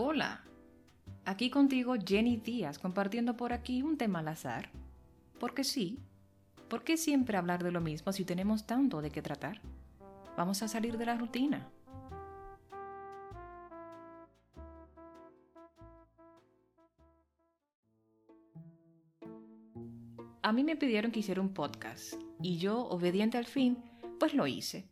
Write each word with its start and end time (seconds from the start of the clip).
Hola, 0.00 0.44
aquí 1.24 1.50
contigo 1.50 1.96
Jenny 1.96 2.36
Díaz 2.36 2.78
compartiendo 2.78 3.36
por 3.36 3.52
aquí 3.52 3.82
un 3.82 3.98
tema 3.98 4.20
al 4.20 4.28
azar. 4.28 4.70
Porque 5.40 5.64
sí, 5.64 5.98
¿por 6.68 6.84
qué 6.84 6.96
siempre 6.96 7.36
hablar 7.36 7.64
de 7.64 7.72
lo 7.72 7.80
mismo 7.80 8.12
si 8.12 8.24
tenemos 8.24 8.64
tanto 8.64 9.02
de 9.02 9.10
qué 9.10 9.22
tratar? 9.22 9.60
Vamos 10.36 10.62
a 10.62 10.68
salir 10.68 10.98
de 10.98 11.06
la 11.06 11.16
rutina. 11.16 11.68
A 20.42 20.52
mí 20.52 20.62
me 20.62 20.76
pidieron 20.76 21.10
que 21.10 21.18
hiciera 21.18 21.40
un 21.40 21.52
podcast 21.52 22.14
y 22.40 22.58
yo, 22.58 22.86
obediente 22.86 23.36
al 23.36 23.46
fin, 23.46 23.78
pues 24.20 24.32
lo 24.32 24.46
hice. 24.46 24.86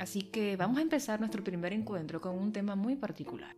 Así 0.00 0.22
que 0.22 0.56
vamos 0.56 0.78
a 0.78 0.82
empezar 0.82 1.20
nuestro 1.20 1.44
primer 1.44 1.72
encuentro 1.72 2.20
con 2.20 2.36
un 2.36 2.52
tema 2.52 2.74
muy 2.74 2.96
particular. 2.96 3.54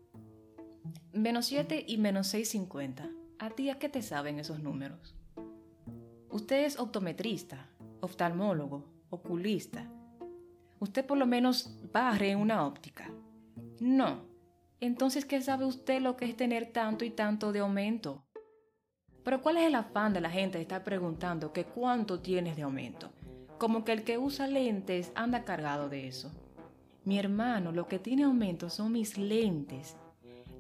Menos 1.13 1.47
7 1.47 1.85
y 1.87 1.99
menos 1.99 2.29
650. 2.29 3.11
¿A 3.39 3.51
ti 3.51 3.71
a 3.71 3.79
qué 3.79 3.89
te 3.89 4.03
saben 4.03 4.39
esos 4.39 4.61
números? 4.61 5.15
Usted 6.31 6.65
es 6.65 6.79
optometrista, 6.79 7.69
oftalmólogo, 8.01 8.85
oculista. 9.11 9.91
Usted 10.81 11.05
por 11.07 11.19
lo 11.19 11.27
menos 11.27 11.79
barre 11.93 12.31
en 12.31 12.39
una 12.39 12.67
óptica. 12.67 13.11
No. 13.81 14.25
Entonces, 14.81 15.25
¿qué 15.25 15.41
sabe 15.41 15.65
usted 15.65 16.01
lo 16.03 16.17
que 16.17 16.27
es 16.27 16.37
tener 16.37 16.73
tanto 16.73 17.05
y 17.05 17.11
tanto 17.11 17.53
de 17.53 17.61
aumento? 17.61 18.25
Pero 19.25 19.43
¿cuál 19.43 19.57
es 19.57 19.67
el 19.67 19.75
afán 19.75 20.13
de 20.13 20.21
la 20.21 20.31
gente 20.31 20.59
de 20.59 20.63
estar 20.63 20.85
preguntando 20.85 21.53
que 21.53 21.65
cuánto 21.65 22.21
tienes 22.21 22.57
de 22.57 22.63
aumento? 22.63 23.11
Como 23.59 23.85
que 23.85 23.93
el 23.93 24.05
que 24.05 24.19
usa 24.19 24.47
lentes 24.47 25.13
anda 25.15 25.45
cargado 25.45 25.89
de 25.89 26.07
eso. 26.07 26.31
Mi 27.05 27.19
hermano, 27.19 27.73
lo 27.73 27.89
que 27.89 27.99
tiene 27.99 28.25
aumento 28.25 28.69
son 28.69 28.93
mis 28.93 29.17
lentes. 29.17 29.97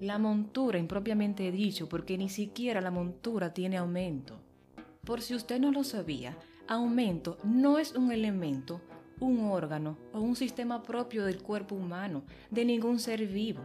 La 0.00 0.18
montura 0.18 0.78
impropiamente 0.78 1.50
dicho, 1.50 1.88
porque 1.88 2.18
ni 2.18 2.28
siquiera 2.28 2.82
la 2.82 2.90
montura 2.90 3.54
tiene 3.54 3.78
aumento. 3.78 4.38
Por 5.04 5.22
si 5.22 5.34
usted 5.34 5.58
no 5.58 5.72
lo 5.72 5.84
sabía, 5.84 6.36
aumento 6.68 7.38
no 7.44 7.78
es 7.78 7.94
un 7.94 8.12
elemento, 8.12 8.82
un 9.20 9.40
órgano 9.46 9.96
o 10.12 10.20
un 10.20 10.36
sistema 10.36 10.82
propio 10.82 11.24
del 11.24 11.42
cuerpo 11.42 11.76
humano, 11.76 12.24
de 12.50 12.66
ningún 12.66 12.98
ser 12.98 13.26
vivo. 13.26 13.62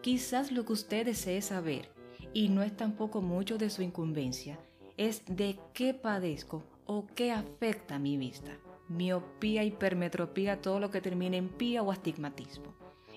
Quizás 0.00 0.52
lo 0.52 0.64
que 0.64 0.74
usted 0.74 1.06
desee 1.06 1.42
saber, 1.42 1.90
y 2.32 2.50
no 2.50 2.62
es 2.62 2.76
tampoco 2.76 3.20
mucho 3.20 3.58
de 3.58 3.70
su 3.70 3.82
incumbencia, 3.82 4.60
es 4.96 5.24
de 5.26 5.58
qué 5.72 5.92
padezco 5.92 6.62
o 6.86 7.06
qué 7.16 7.32
afecta 7.32 7.98
mi 7.98 8.16
vista. 8.16 8.52
Miopía, 8.88 9.64
hipermetropía, 9.64 10.60
todo 10.60 10.78
lo 10.78 10.90
que 10.90 11.00
termine 11.00 11.38
en 11.38 11.48
pía 11.48 11.82
o 11.82 11.90
astigmatismo. 11.90 12.74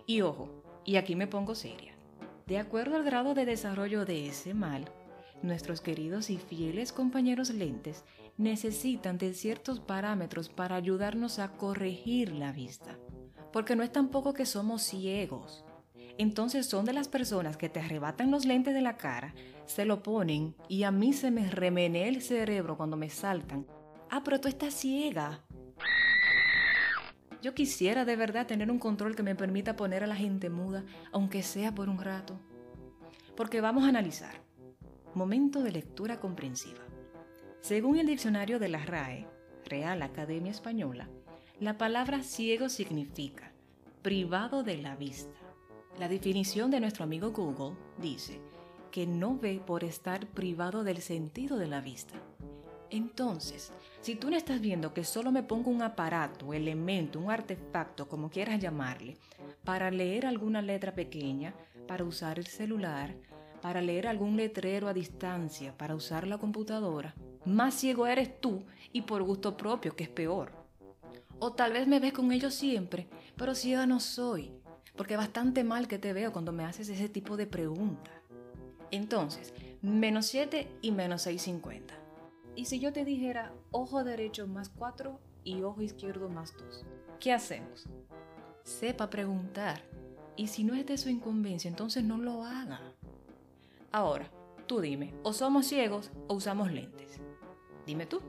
Y 0.08 0.22
ojo, 0.22 0.50
y 0.86 0.96
aquí 0.96 1.16
me 1.16 1.28
pongo 1.28 1.54
seria. 1.54 1.97
De 2.48 2.58
acuerdo 2.58 2.96
al 2.96 3.04
grado 3.04 3.34
de 3.34 3.46
desarrollo 3.46 4.06
de 4.06 4.30
ese 4.30 4.54
mal, 4.54 4.86
nuestros 5.42 5.82
queridos 5.82 6.30
y 6.30 6.38
fieles 6.38 6.94
compañeros 6.94 7.50
lentes 7.50 8.06
necesitan 8.38 9.18
de 9.18 9.34
ciertos 9.34 9.82
parámetros 9.82 10.48
para 10.48 10.78
ayudarnos 10.78 11.40
a 11.40 11.52
corregir 11.52 12.32
la 12.32 12.54
vista. 12.54 12.98
Porque 13.52 13.76
no 13.76 13.84
es 13.84 13.92
tampoco 13.92 14.34
que 14.34 14.46
somos 14.46 14.82
ciegos. 14.82 15.66
Entonces 16.18 16.66
son 16.68 16.86
de 16.86 16.94
las 16.94 17.10
personas 17.10 17.58
que 17.58 17.68
te 17.68 17.82
arrebatan 17.82 18.32
los 18.32 18.46
lentes 18.46 18.74
de 18.74 18.82
la 18.82 18.96
cara, 18.96 19.36
se 19.66 19.84
lo 19.84 20.02
ponen 20.02 20.56
y 20.70 20.84
a 20.84 20.92
mí 20.92 21.12
se 21.12 21.32
me 21.32 21.52
remenea 21.52 22.08
el 22.08 22.22
cerebro 22.22 22.78
cuando 22.78 22.96
me 22.96 23.10
saltan. 23.10 23.68
Ah, 24.10 24.22
pero 24.24 24.40
tú 24.40 24.48
estás 24.48 24.74
ciega. 24.74 25.42
Yo 27.42 27.54
quisiera 27.54 28.04
de 28.04 28.16
verdad 28.16 28.48
tener 28.48 28.72
un 28.72 28.80
control 28.80 29.16
que 29.16 29.24
me 29.24 29.36
permita 29.36 29.76
poner 29.76 30.04
a 30.04 30.08
la 30.08 30.16
gente 30.16 30.50
muda, 30.50 30.84
aunque 31.12 31.44
sea 31.44 31.74
por 31.74 31.88
un 31.88 32.00
rato. 32.00 32.40
Porque 33.36 33.62
vamos 33.62 33.84
a 33.84 33.90
analizar. 33.90 34.42
Momento 35.14 35.62
de 35.62 35.72
lectura 35.72 36.20
comprensiva. 36.20 36.82
Según 37.62 37.98
el 37.98 38.08
diccionario 38.08 38.60
de 38.60 38.70
la 38.70 38.86
RAE, 38.86 39.28
Real 39.66 40.02
Academia 40.02 40.52
Española, 40.52 41.10
la 41.60 41.78
palabra 41.78 42.24
ciego 42.24 42.70
significa 42.70 43.52
privado 44.02 44.64
de 44.64 44.78
la 44.78 44.96
vista. 44.96 45.36
La 46.00 46.08
definición 46.08 46.72
de 46.72 46.80
nuestro 46.80 47.04
amigo 47.04 47.32
Google 47.32 47.76
dice 48.00 48.40
que 48.92 49.06
no 49.06 49.38
ve 49.38 49.62
por 49.66 49.84
estar 49.84 50.28
privado 50.28 50.84
del 50.84 51.02
sentido 51.02 51.58
de 51.58 51.68
la 51.68 51.82
vista. 51.82 52.16
Entonces, 52.90 53.72
si 54.02 54.16
tú 54.16 54.30
no 54.30 54.38
estás 54.38 54.62
viendo 54.62 54.94
que 54.94 55.04
solo 55.04 55.32
me 55.32 55.44
pongo 55.44 55.70
un 55.70 55.82
aparato, 55.82 56.54
elemento, 56.54 57.20
un 57.20 57.30
artefacto, 57.30 58.08
como 58.08 58.30
quieras 58.30 58.60
llamarle, 58.60 59.18
para 59.64 59.92
leer 59.92 60.26
alguna 60.26 60.62
letra 60.62 60.96
pequeña, 60.96 61.54
para 61.88 62.06
usar 62.06 62.40
el 62.40 62.48
celular, 62.48 63.16
para 63.62 63.82
leer 63.82 64.08
algún 64.08 64.38
letrero 64.38 64.88
a 64.88 64.94
distancia, 64.94 65.78
para 65.78 65.96
usar 65.96 66.28
la 66.28 66.38
computadora, 66.38 67.16
más 67.44 67.74
ciego 67.74 68.08
eres 68.08 68.40
tú 68.40 68.64
y 68.94 69.02
por 69.02 69.24
gusto 69.24 69.58
propio, 69.58 69.96
que 69.96 70.04
es 70.04 70.10
peor. 70.10 70.52
O 71.40 71.52
tal 71.52 71.74
vez 71.74 71.88
me 71.88 72.00
ves 72.00 72.14
con 72.14 72.32
ellos 72.32 72.54
siempre, 72.54 73.08
pero 73.36 73.56
ciega 73.56 73.86
no 73.86 74.00
soy, 74.00 74.52
porque 74.96 75.18
bastante 75.18 75.64
mal 75.64 75.88
que 75.88 76.00
te 76.00 76.14
veo 76.14 76.32
cuando 76.32 76.54
me 76.54 76.64
haces 76.64 76.88
ese 76.88 77.10
tipo 77.10 77.36
de 77.36 77.48
pregunta. 77.48 78.12
Entonces, 78.92 79.54
menos 79.82 80.28
7 80.28 80.68
y 80.82 80.92
menos 80.92 81.24
650. 81.24 82.07
¿Y 82.58 82.66
si 82.66 82.80
yo 82.80 82.92
te 82.92 83.06
dijera 83.06 83.54
ojo 83.70 84.04
derecho 84.04 84.48
más 84.48 84.70
4 84.70 85.20
y 85.44 85.62
ojo 85.62 85.84
izquierdo 85.84 86.28
más 86.28 86.58
2? 86.58 86.86
¿Qué 87.20 87.32
hacemos? 87.32 87.86
Sepa 88.64 89.12
preguntar. 89.12 89.84
Y 90.36 90.48
si 90.48 90.64
no 90.64 90.74
es 90.74 90.88
de 90.88 90.98
su 90.98 91.10
incumbencia, 91.10 91.70
entonces 91.70 92.04
no 92.04 92.18
lo 92.18 92.44
haga. 92.44 92.82
Ahora, 93.92 94.32
tú 94.66 94.82
dime, 94.82 95.14
o 95.22 95.34
somos 95.34 95.68
ciegos 95.68 96.12
o 96.28 96.34
usamos 96.34 96.72
lentes. 96.72 97.22
Dime 97.86 98.08
tú. 98.08 98.22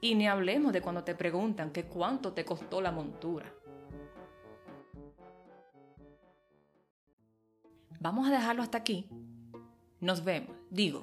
Y 0.00 0.14
ni 0.14 0.28
hablemos 0.28 0.72
de 0.72 0.80
cuando 0.80 1.02
te 1.02 1.16
preguntan 1.16 1.72
que 1.72 1.86
cuánto 1.86 2.32
te 2.32 2.44
costó 2.44 2.80
la 2.80 2.92
montura. 2.92 3.52
Vamos 7.98 8.28
a 8.28 8.30
dejarlo 8.30 8.62
hasta 8.62 8.78
aquí. 8.78 9.08
Nos 9.98 10.22
vemos, 10.22 10.56
digo, 10.70 11.02